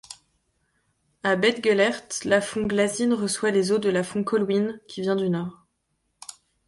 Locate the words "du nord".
5.15-5.67